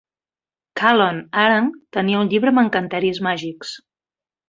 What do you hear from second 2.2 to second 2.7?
un llibre amb